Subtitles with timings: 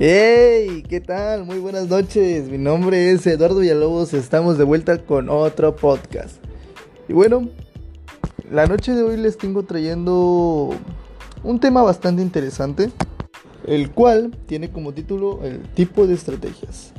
[0.00, 0.84] ¡Hey!
[0.88, 1.44] ¿Qué tal?
[1.44, 2.48] Muy buenas noches.
[2.48, 4.14] Mi nombre es Eduardo Villalobos.
[4.14, 6.36] Estamos de vuelta con otro podcast.
[7.08, 7.48] Y bueno,
[8.48, 10.70] la noche de hoy les tengo trayendo
[11.42, 12.90] un tema bastante interesante,
[13.66, 16.92] el cual tiene como título el tipo de estrategias.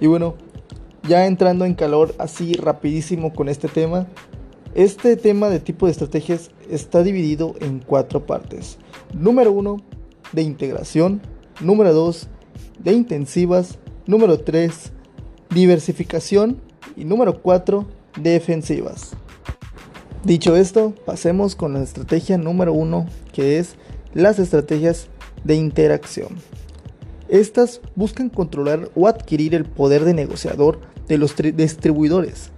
[0.00, 0.34] Y bueno,
[1.06, 4.08] ya entrando en calor así rapidísimo con este tema,
[4.74, 8.78] este tema de tipo de estrategias está dividido en cuatro partes.
[9.14, 9.76] Número uno,
[10.32, 11.22] de integración.
[11.60, 12.28] Número dos,
[12.78, 13.78] de intensivas.
[14.06, 14.92] Número tres,
[15.50, 16.60] diversificación.
[16.96, 17.86] Y número cuatro,
[18.20, 19.12] defensivas.
[20.24, 23.76] Dicho esto, pasemos con la estrategia número uno, que es
[24.14, 25.08] las estrategias
[25.42, 26.36] de interacción.
[27.28, 32.50] Estas buscan controlar o adquirir el poder de negociador de los distribuidores,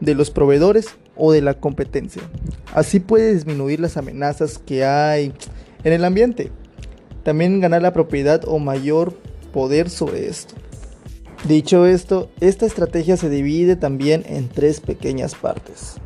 [0.00, 2.22] de los proveedores o de la competencia.
[2.74, 5.32] Así puede disminuir las amenazas que hay
[5.84, 6.50] en el ambiente.
[7.26, 9.12] También ganar la propiedad o mayor
[9.52, 10.54] poder sobre esto.
[11.42, 15.96] Dicho esto, esta estrategia se divide también en tres pequeñas partes.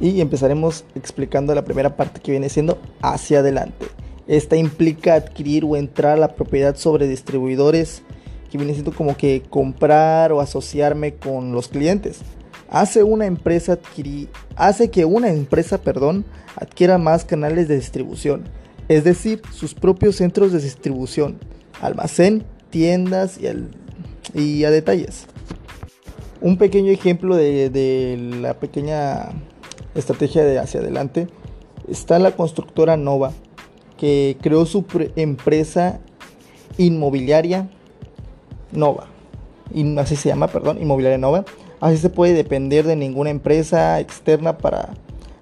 [0.00, 3.86] Y empezaremos explicando la primera parte que viene siendo hacia adelante.
[4.26, 8.02] Esta implica adquirir o entrar a la propiedad sobre distribuidores
[8.50, 12.22] que viene siendo como que comprar o asociarme con los clientes
[12.72, 13.78] hace una empresa
[14.56, 16.24] hace que una empresa, perdón,
[16.56, 18.44] adquiera más canales de distribución,
[18.88, 21.38] es decir, sus propios centros de distribución,
[21.80, 23.38] almacén, tiendas
[24.34, 25.26] y, a detalles.
[26.40, 29.30] Un pequeño ejemplo de, la pequeña
[29.94, 31.28] estrategia de hacia adelante
[31.88, 33.32] está la constructora Nova,
[33.96, 34.84] que creó su
[35.16, 36.00] empresa
[36.78, 37.68] inmobiliaria
[38.72, 39.06] Nova.
[39.98, 41.44] así se llama, perdón, Inmobiliaria Nova,
[41.82, 44.90] Así se puede depender de ninguna empresa externa para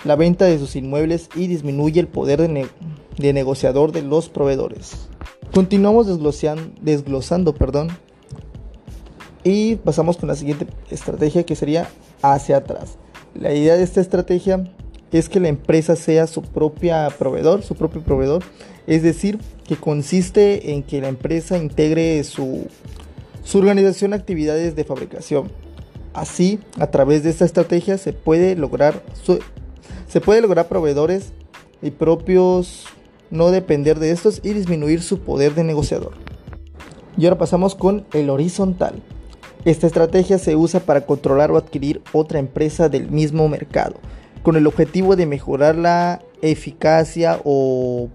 [0.05, 2.67] la venta de sus inmuebles y disminuye el poder de,
[3.33, 5.09] negociador de los proveedores.
[5.53, 7.89] Continuamos desglosando, perdón,
[9.43, 11.89] y pasamos con la siguiente estrategia que sería
[12.23, 12.97] hacia atrás.
[13.35, 14.73] La idea de esta estrategia
[15.13, 18.43] es que la empresa sea su propia proveedor, su propio proveedor,
[18.87, 22.67] es decir, que consiste en que la empresa integre su,
[23.45, 25.51] su organización actividades de fabricación,
[26.13, 29.03] Así, a través de esta estrategia se puede lograr,
[30.09, 31.33] se puede lograr proveedores
[31.83, 32.87] y propios
[33.31, 36.13] no depender de estos y disminuir su poder de negociador.
[37.17, 39.03] Y ahora pasamos con el horizontal.
[39.65, 43.97] Esta estrategia se usa para controlar o adquirir otra empresa del mismo mercado,
[44.43, 48.09] con el objetivo de mejorar la eficacia o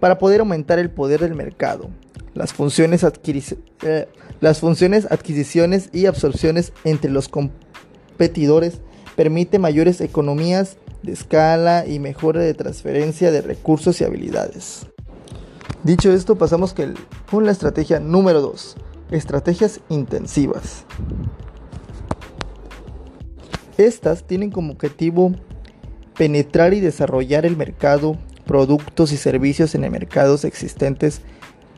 [0.00, 1.88] para poder aumentar el poder del mercado.
[2.34, 4.08] Las funciones, eh,
[4.40, 8.80] las funciones adquisiciones y absorciones entre los competidores
[9.14, 14.86] permite mayores economías de escala y mejora de transferencia de recursos y habilidades.
[15.82, 16.74] Dicho esto, pasamos
[17.30, 18.76] con la estrategia número 2,
[19.10, 20.84] estrategias intensivas.
[23.78, 25.32] Estas tienen como objetivo
[26.16, 31.22] penetrar y desarrollar el mercado, productos y servicios en mercados existentes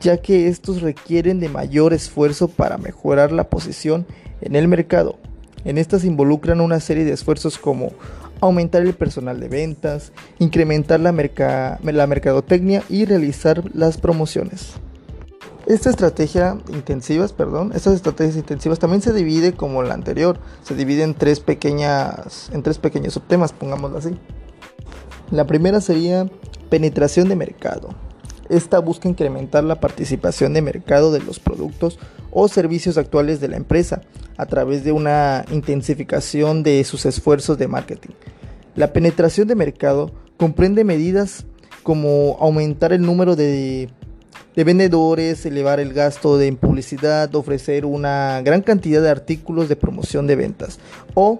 [0.01, 4.05] ya que estos requieren de mayor esfuerzo para mejorar la posición
[4.41, 5.17] en el mercado.
[5.63, 7.91] En estas involucran una serie de esfuerzos como
[8.41, 14.73] aumentar el personal de ventas, incrementar la, mercadotecnia y realizar las promociones.
[15.65, 21.03] Esta estrategia intensivas, perdón, estas estrategias intensivas también se divide como la anterior, se divide
[21.03, 24.11] en tres pequeñas, en tres pequeños subtemas, pongámoslo así.
[25.31, 26.29] La primera sería
[26.69, 27.89] penetración de mercado.
[28.49, 31.97] Esta busca incrementar la participación de mercado de los productos
[32.31, 34.01] o servicios actuales de la empresa
[34.37, 38.13] a través de una intensificación de sus esfuerzos de marketing.
[38.75, 41.45] La penetración de mercado comprende medidas
[41.81, 43.89] como aumentar el número de,
[44.55, 50.35] vendedores, elevar el gasto de publicidad, ofrecer una gran cantidad de artículos de promoción de
[50.35, 50.79] ventas
[51.13, 51.39] o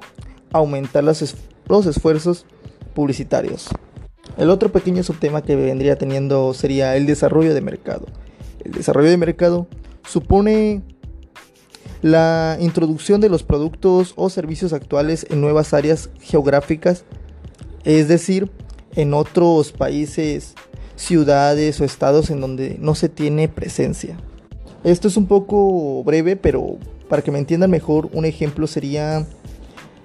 [0.51, 2.45] aumentar los esfuerzos
[2.93, 3.69] publicitarios.
[4.38, 8.05] El otro pequeño subtema que vendría teniendo sería el desarrollo de mercado.
[8.64, 9.67] El desarrollo de mercado
[10.08, 10.82] supone
[12.02, 17.05] la introducción de los productos o servicios actuales en nuevas áreas geográficas,
[17.84, 18.52] es decir,
[18.96, 20.55] en otros países,
[20.96, 24.17] ciudades o estados en donde no se tiene presencia.
[24.84, 26.78] Esto es un poco breve, pero
[27.09, 29.26] para que me entiendan mejor, un ejemplo sería,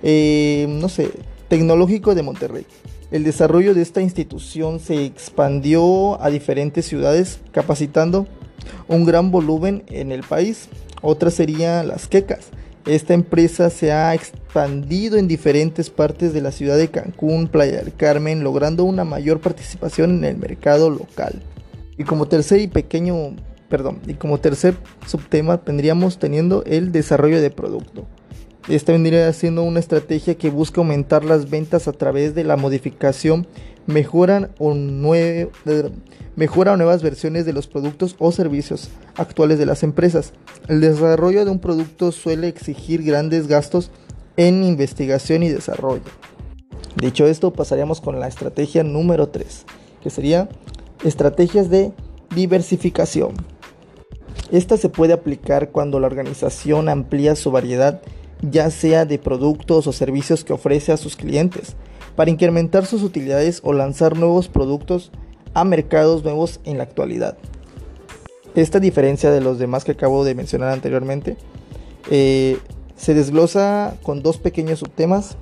[0.03, 1.11] eh, no sé,
[1.49, 2.67] Tecnológico de Monterrey.
[3.11, 8.27] El desarrollo de esta institución se expandió a diferentes ciudades, capacitando
[8.87, 10.69] un gran volumen en el país.
[11.03, 12.49] Otra sería Las Quecas.
[12.87, 17.95] Esta empresa se ha expandido en diferentes partes de la ciudad de Cancún, Playa del
[17.95, 21.43] Carmen, logrando una mayor participación en el mercado local.
[21.99, 23.35] Y como tercer y pequeño
[23.71, 24.75] perdón, y como tercer
[25.07, 28.07] subtema tendríamos teniendo el desarrollo de producto.
[28.71, 33.49] Esta vendría siendo una estrategia que busca aumentar las ventas a través de la modificación,
[33.89, 34.75] o, mejora o
[36.77, 40.35] nuevas versiones de los productos o servicios actuales de las empresas.
[40.69, 43.91] El desarrollo de un producto suele exigir grandes gastos
[44.37, 46.05] en investigación y desarrollo.
[46.95, 49.65] Dicho esto, pasaríamos con la estrategia número 3,
[50.01, 50.49] que sería
[51.03, 51.93] estrategias de
[52.37, 53.33] diversificación.
[54.53, 58.01] Esta se puede aplicar cuando la organización amplía su variedad,
[58.43, 61.77] ya sea de productos o servicios que ofrece a sus clientes,
[62.17, 65.11] para incrementar sus utilidades o lanzar nuevos productos
[65.55, 67.37] a mercados nuevos en la actualidad.
[68.55, 71.37] Esta diferencia de los demás que acabo de mencionar anteriormente
[72.11, 72.59] eh,
[72.97, 75.37] se desglosa con dos pequeños subtemas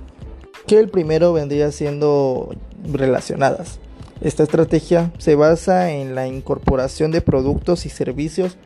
[0.67, 2.55] que el primero vendría siendo
[2.93, 3.81] relacionadas.
[4.21, 8.57] Esta estrategia se basa en la incorporación de productos y servicios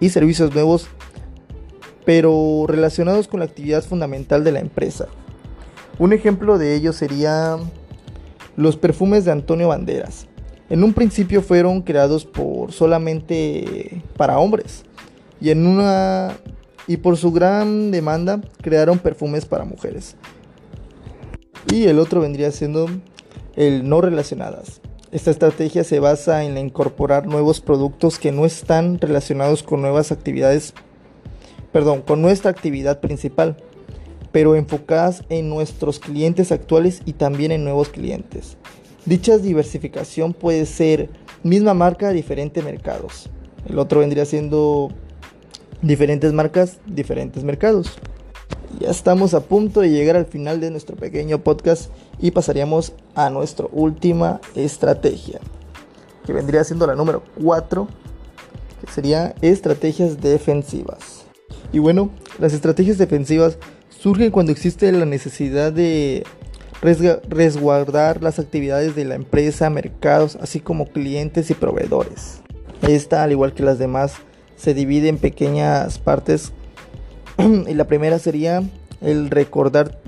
[0.00, 0.88] y servicios nuevos,
[2.04, 5.06] pero relacionados con la actividad fundamental de la empresa.
[5.98, 7.56] Un ejemplo de ello sería
[8.56, 10.26] los perfumes de Antonio Banderas.
[10.70, 14.84] En un principio fueron creados por solamente para hombres
[15.40, 16.32] y en una
[16.86, 20.16] y por su gran demanda crearon perfumes para mujeres.
[21.72, 22.86] Y el otro vendría siendo
[23.56, 24.80] el no relacionadas.
[25.12, 30.74] Esta estrategia se basa en incorporar nuevos productos que no están relacionados con nuevas actividades,
[31.74, 33.56] perdón, con nuestra actividad principal,
[34.30, 38.56] pero enfocadas en nuestros clientes actuales y también en nuevos clientes.
[39.06, 41.10] Dicha diversificación puede ser
[41.42, 43.28] misma marca, diferentes mercados.
[43.68, 44.92] El otro vendría siendo
[45.82, 47.98] diferentes marcas, diferentes mercados.
[48.78, 51.90] Ya estamos a punto de llegar al final de nuestro pequeño podcast
[52.20, 55.40] y pasaríamos a nuestra última estrategia,
[56.24, 57.88] que vendría siendo la número 4,
[58.80, 61.23] que sería estrategias defensivas.
[61.74, 66.22] Y bueno, las estrategias defensivas surgen cuando existe la necesidad de
[66.80, 72.42] resguardar las actividades de la empresa, mercados, así como clientes y proveedores.
[72.82, 74.14] Esta, al igual que las demás,
[74.54, 76.52] se divide en pequeñas partes
[77.38, 78.62] y la primera sería
[79.00, 80.00] el recordar,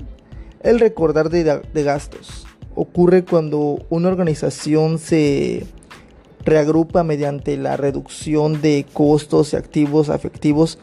[0.61, 2.47] el recordar de, de gastos.
[2.75, 5.67] Ocurre cuando una organización se
[6.45, 10.79] reagrupa mediante la reducción de costos y activos afectivos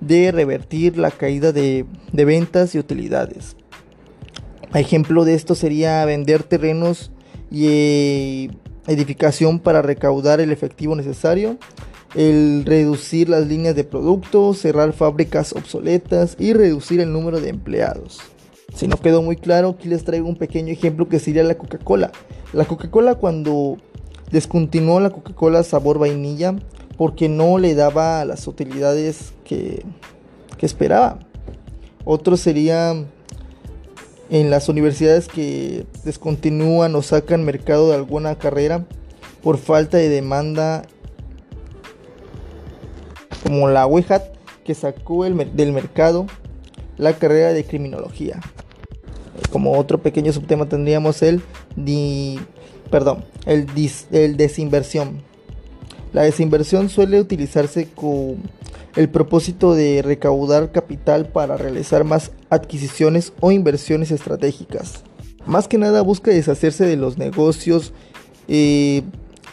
[0.00, 3.56] de revertir la caída de, de, ventas y utilidades.
[4.74, 7.10] Ejemplo de esto sería vender terrenos
[7.50, 8.50] y eh,
[8.86, 11.58] edificación para recaudar el efectivo necesario,
[12.14, 18.20] el reducir las líneas de producto, cerrar fábricas obsoletas y reducir el número de empleados.
[18.74, 22.12] Si no quedó muy claro, aquí les traigo un pequeño ejemplo que sería la Coca-Cola.
[22.52, 23.78] La Coca-Cola cuando
[24.30, 26.54] descontinuó la Coca-Cola sabor vainilla
[26.98, 29.86] porque no le daba las utilidades que,
[30.58, 31.20] que esperaba.
[32.04, 33.06] Otro sería
[34.30, 38.84] en las universidades que descontinúan o sacan mercado de alguna carrera
[39.42, 40.82] por falta de demanda
[43.42, 46.26] como la WEHAT que sacó del mercado
[46.98, 48.40] la carrera de criminología.
[49.50, 51.42] Como otro pequeño subtema tendríamos el,
[52.90, 53.66] perdón, el,
[54.10, 55.27] el desinversión.
[56.12, 58.36] La desinversión suele utilizarse con
[58.96, 65.04] el propósito de recaudar capital para realizar más adquisiciones o inversiones estratégicas.
[65.46, 67.92] Más que nada busca deshacerse de los negocios
[68.48, 69.02] eh,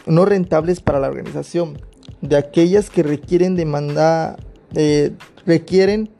[0.06, 1.78] no rentables para la organización,
[2.20, 4.36] de aquellas que requieren demanda,
[4.74, 5.12] eh,
[5.44, 6.10] requieren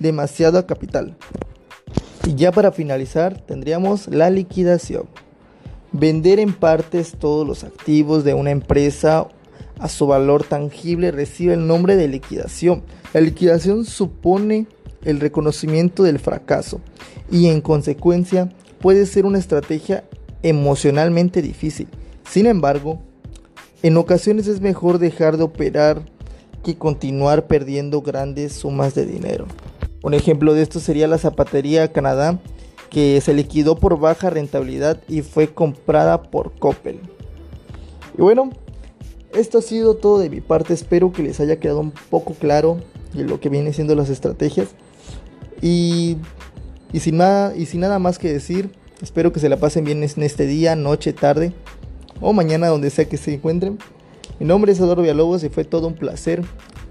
[0.00, 1.16] demasiado capital.
[2.26, 5.08] Y ya para finalizar tendríamos la liquidación.
[5.92, 9.28] Vender en partes todos los activos de una empresa
[9.78, 12.82] a su valor tangible recibe el nombre de liquidación.
[13.12, 14.66] La liquidación supone
[15.04, 16.80] el reconocimiento del fracaso
[17.30, 18.50] y en consecuencia
[18.80, 20.04] puede ser una estrategia
[20.42, 21.88] emocionalmente difícil.
[22.28, 23.00] Sin embargo,
[23.82, 26.02] en ocasiones es mejor dejar de operar
[26.62, 29.46] que continuar perdiendo grandes sumas de dinero.
[30.02, 32.38] Un ejemplo de esto sería la zapatería Canadá,
[32.90, 37.00] que se liquidó por baja rentabilidad y fue comprada por Coppel.
[38.16, 38.50] Y bueno,
[39.34, 40.74] esto ha sido todo de mi parte.
[40.74, 42.78] Espero que les haya quedado un poco claro
[43.14, 44.68] lo que vienen siendo las estrategias.
[45.60, 46.18] Y,
[46.92, 48.70] y, sin nada, y sin nada más que decir,
[49.02, 51.52] espero que se la pasen bien en este día, noche, tarde
[52.20, 53.78] o mañana donde sea que se encuentren.
[54.40, 56.42] Mi nombre es Eduardo Villalobos y fue todo un placer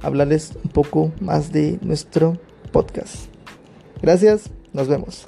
[0.01, 2.37] hablarles un poco más de nuestro
[2.71, 3.27] podcast.
[4.01, 5.25] Gracias, nos vemos.